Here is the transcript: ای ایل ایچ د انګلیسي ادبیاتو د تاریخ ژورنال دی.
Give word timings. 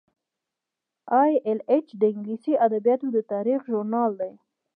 ای 1.19 1.31
ایل 1.45 1.59
ایچ 1.71 1.87
د 1.99 2.03
انګلیسي 2.11 2.53
ادبیاتو 2.65 3.07
د 3.15 3.17
تاریخ 3.31 3.59
ژورنال 3.69 4.11
دی. 4.21 4.33